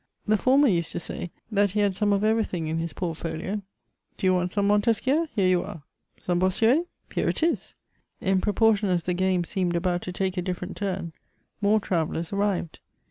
[0.25, 3.61] The former used to say that he had some of everything in his portfolio.
[4.17, 5.27] Do you want some Montesquieu?
[5.35, 5.83] Here you are.
[6.19, 6.87] Some Bossuet?
[7.13, 7.75] Here it is!
[8.19, 11.13] In proportion as the game seemed about to take a different turn,
[11.61, 12.79] more travellers arrived.